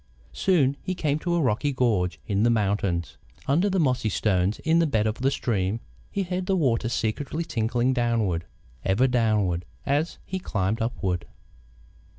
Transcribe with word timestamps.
Soon 0.33 0.77
he 0.81 0.95
came 0.95 1.19
to 1.19 1.35
a 1.35 1.39
rocky 1.41 1.71
gorge 1.71 2.19
in 2.25 2.41
the 2.41 2.49
mountains. 2.49 3.17
Under 3.45 3.69
the 3.69 3.79
mossy 3.79 4.09
stones 4.09 4.57
in 4.61 4.79
the 4.79 4.87
bed 4.87 5.05
of 5.05 5.19
the 5.19 5.29
stream, 5.29 5.79
he 6.09 6.23
heard 6.23 6.47
the 6.47 6.55
water 6.55 6.89
secretly 6.89 7.43
tinkling 7.43 7.93
downward, 7.93 8.45
ever 8.83 9.05
downward, 9.05 9.63
as 9.85 10.17
he 10.25 10.39
climbed 10.39 10.81
upward. 10.81 11.27